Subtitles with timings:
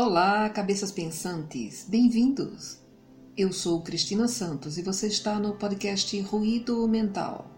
[0.00, 2.78] Olá, cabeças pensantes, bem-vindos!
[3.36, 7.50] Eu sou Cristina Santos e você está no podcast Ruído Mental.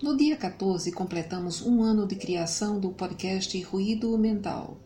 [0.00, 4.78] No dia 14, completamos um ano de criação do podcast Ruído Mental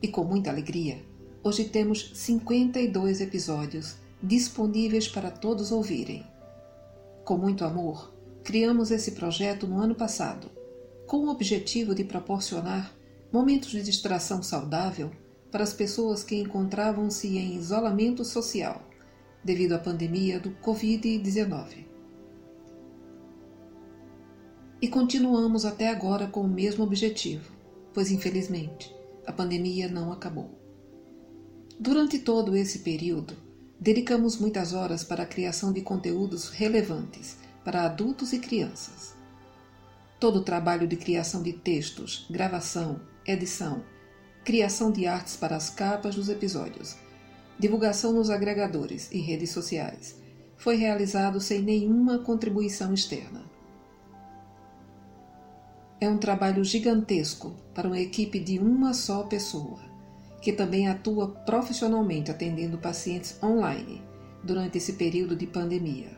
[0.00, 1.04] e, com muita alegria,
[1.42, 6.24] hoje temos 52 episódios disponíveis para todos ouvirem.
[7.24, 8.15] Com muito amor,
[8.46, 10.48] criamos esse projeto no ano passado,
[11.04, 12.94] com o objetivo de proporcionar
[13.32, 15.10] momentos de distração saudável
[15.50, 18.88] para as pessoas que encontravam-se em isolamento social
[19.42, 21.86] devido à pandemia do Covid-19.
[24.80, 27.52] E continuamos até agora com o mesmo objetivo,
[27.92, 28.94] pois infelizmente
[29.26, 30.56] a pandemia não acabou.
[31.80, 33.34] Durante todo esse período,
[33.80, 39.16] dedicamos muitas horas para a criação de conteúdos relevantes para adultos e crianças.
[40.20, 43.82] Todo o trabalho de criação de textos, gravação, edição,
[44.44, 46.94] criação de artes para as capas dos episódios,
[47.58, 50.16] divulgação nos agregadores e redes sociais
[50.56, 53.44] foi realizado sem nenhuma contribuição externa.
[56.00, 59.80] É um trabalho gigantesco para uma equipe de uma só pessoa,
[60.40, 64.00] que também atua profissionalmente atendendo pacientes online
[64.44, 66.15] durante esse período de pandemia.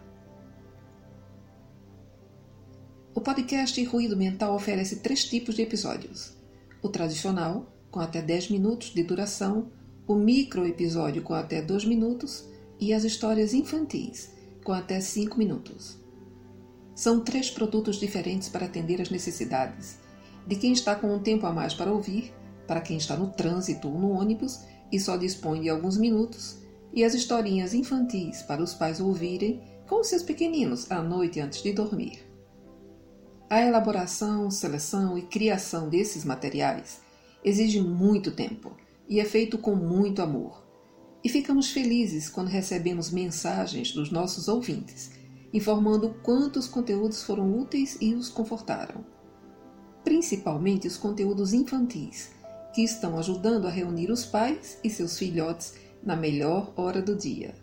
[3.19, 6.37] O podcast Ruído Mental oferece três tipos de episódios:
[6.81, 9.73] o tradicional, com até 10 minutos de duração,
[10.07, 12.45] o micro episódio com até 2 minutos
[12.79, 14.31] e as histórias infantis,
[14.63, 15.99] com até 5 minutos.
[16.95, 19.99] São três produtos diferentes para atender às necessidades
[20.47, 22.33] de quem está com um tempo a mais para ouvir,
[22.69, 24.61] para quem está no trânsito ou no ônibus
[24.93, 26.59] e só dispõe de alguns minutos,
[26.95, 31.73] e as historinhas infantis para os pais ouvirem com seus pequeninos à noite antes de
[31.73, 32.28] dormir.
[33.51, 37.01] A elaboração, seleção e criação desses materiais
[37.43, 38.77] exige muito tempo
[39.09, 40.67] e é feito com muito amor.
[41.25, 45.19] E ficamos felizes quando recebemos mensagens dos nossos ouvintes
[45.53, 49.05] informando quantos conteúdos foram úteis e os confortaram.
[50.05, 52.31] Principalmente os conteúdos infantis,
[52.75, 57.55] que estão ajudando a reunir os pais e seus filhotes na melhor hora do dia.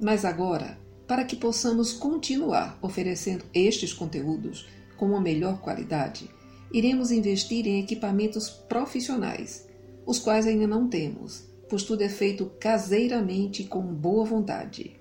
[0.00, 6.28] Mas agora, para que possamos continuar oferecendo estes conteúdos com uma melhor qualidade,
[6.72, 9.66] iremos investir em equipamentos profissionais,
[10.04, 14.96] os quais ainda não temos, pois tudo é feito caseiramente com boa vontade.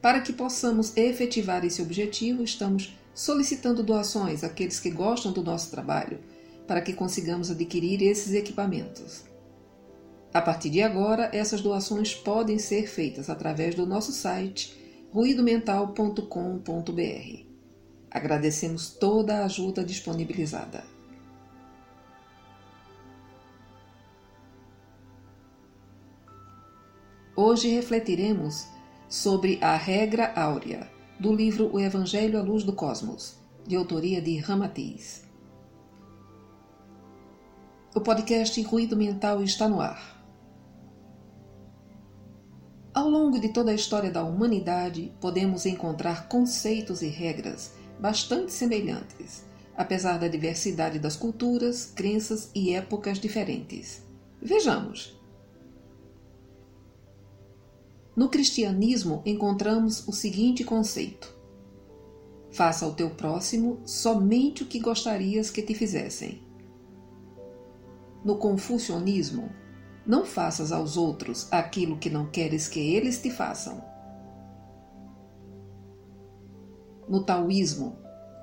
[0.00, 6.18] Para que possamos efetivar esse objetivo, estamos solicitando doações àqueles que gostam do nosso trabalho,
[6.66, 9.31] para que consigamos adquirir esses equipamentos.
[10.34, 14.74] A partir de agora, essas doações podem ser feitas através do nosso site
[15.12, 17.46] ruidomental.com.br.
[18.10, 20.84] Agradecemos toda a ajuda disponibilizada.
[27.36, 28.66] Hoje refletiremos
[29.08, 34.38] sobre a regra áurea do livro O Evangelho à Luz do Cosmos, de autoria de
[34.38, 35.24] Ramatiz.
[37.94, 40.21] O podcast Ruído Mental está no ar.
[43.32, 49.42] Longo de toda a história da humanidade, podemos encontrar conceitos e regras bastante semelhantes,
[49.74, 54.02] apesar da diversidade das culturas, crenças e épocas diferentes.
[54.38, 55.18] Vejamos.
[58.14, 61.34] No cristianismo encontramos o seguinte conceito:
[62.50, 66.42] Faça ao teu próximo somente o que gostarias que te fizessem.
[68.22, 69.50] No confucionismo,
[70.06, 73.82] não faças aos outros aquilo que não queres que eles te façam.
[77.08, 77.96] No taoísmo,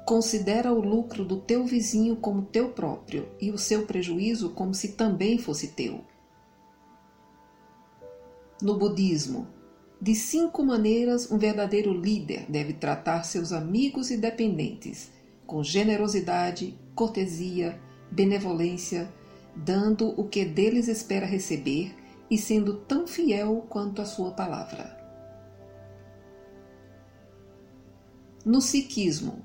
[0.05, 4.93] considera o lucro do teu vizinho como teu próprio e o seu prejuízo como se
[4.93, 6.03] também fosse teu.
[8.61, 9.47] No budismo,
[10.01, 15.11] de cinco maneiras um verdadeiro líder deve tratar seus amigos e dependentes,
[15.45, 17.79] com generosidade, cortesia,
[18.11, 19.13] benevolência,
[19.63, 21.93] dando o que deles espera receber
[22.29, 24.97] e sendo tão fiel quanto a sua palavra.
[28.45, 29.43] No sikhismo,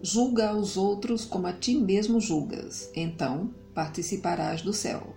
[0.00, 5.14] julga aos outros como a ti mesmo julgas, então participarás do céu.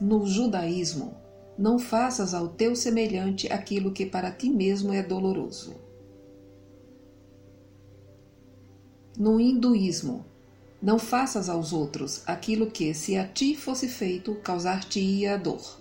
[0.00, 1.14] No judaísmo,
[1.58, 5.74] não faças ao teu semelhante aquilo que para ti mesmo é doloroso.
[9.18, 10.29] No hinduísmo,
[10.82, 15.78] não faças aos outros aquilo que, se a ti fosse feito, causar-te-ia dor.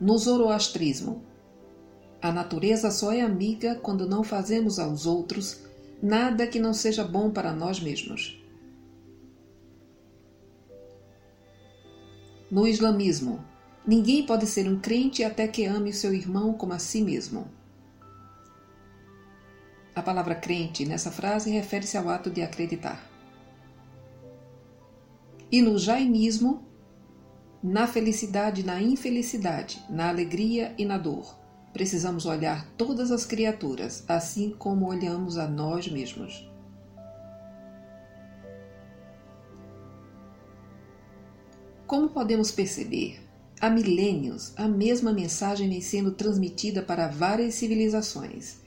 [0.00, 1.24] No zoroastrismo,
[2.22, 5.62] a natureza só é amiga quando não fazemos aos outros
[6.02, 8.40] nada que não seja bom para nós mesmos.
[12.50, 13.44] No islamismo,
[13.86, 17.48] ninguém pode ser um crente até que ame o seu irmão como a si mesmo.
[19.94, 23.00] A palavra crente nessa frase refere-se ao ato de acreditar.
[25.52, 26.64] E no jainismo,
[27.62, 31.38] na felicidade e na infelicidade, na alegria e na dor,
[31.72, 36.50] precisamos olhar todas as criaturas assim como olhamos a nós mesmos.
[41.86, 43.20] Como podemos perceber,
[43.60, 48.63] há milênios a mesma mensagem vem sendo transmitida para várias civilizações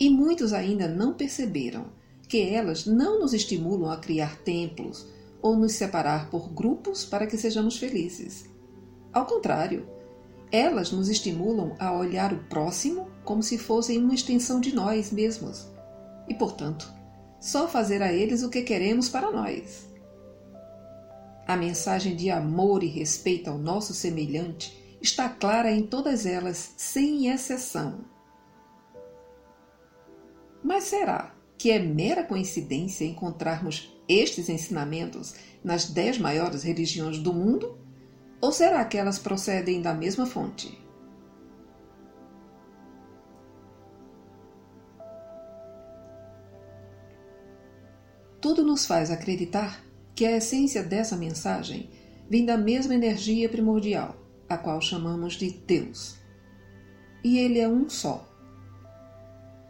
[0.00, 1.84] e muitos ainda não perceberam
[2.26, 5.06] que elas não nos estimulam a criar templos
[5.42, 8.48] ou nos separar por grupos para que sejamos felizes.
[9.12, 9.86] Ao contrário,
[10.50, 15.68] elas nos estimulam a olhar o próximo como se fossem uma extensão de nós mesmos
[16.28, 16.90] e, portanto,
[17.40, 19.88] só fazer a eles o que queremos para nós.
[21.46, 27.28] A mensagem de amor e respeito ao nosso semelhante está clara em todas elas, sem
[27.28, 28.04] exceção.
[30.62, 37.78] Mas será que é mera coincidência encontrarmos estes ensinamentos nas dez maiores religiões do mundo?
[38.40, 40.78] Ou será que elas procedem da mesma fonte?
[48.40, 49.84] Tudo nos faz acreditar
[50.14, 51.90] que a essência dessa mensagem
[52.28, 54.16] vem da mesma energia primordial,
[54.48, 56.16] a qual chamamos de Deus.
[57.22, 58.29] E ele é um só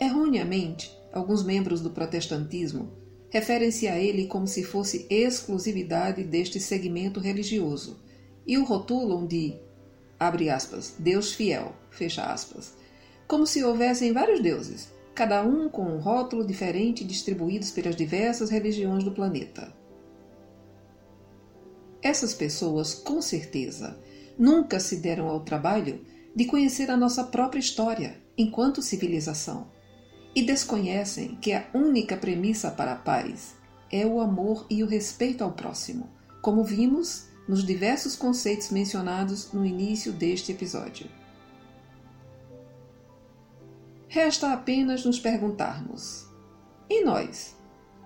[0.01, 2.91] Erroneamente, alguns membros do protestantismo
[3.29, 8.01] referem-se a ele como se fosse exclusividade deste segmento religioso
[8.47, 9.61] e o rotulam de,
[10.19, 12.75] abre aspas, Deus fiel, fecha aspas,
[13.29, 19.05] como se houvessem vários deuses, cada um com um rótulo diferente distribuídos pelas diversas religiões
[19.05, 19.71] do planeta.
[22.01, 24.01] Essas pessoas, com certeza,
[24.39, 26.01] nunca se deram ao trabalho
[26.35, 29.69] de conhecer a nossa própria história enquanto civilização
[30.35, 33.55] e desconhecem que a única premissa para a paz
[33.91, 36.09] é o amor e o respeito ao próximo,
[36.41, 41.09] como vimos nos diversos conceitos mencionados no início deste episódio.
[44.09, 46.27] Resta apenas nos perguntarmos:
[46.89, 47.57] e nós?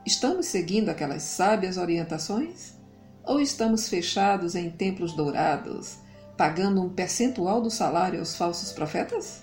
[0.05, 2.75] Estamos seguindo aquelas sábias orientações?
[3.23, 5.97] Ou estamos fechados em templos dourados,
[6.37, 9.43] pagando um percentual do salário aos falsos profetas?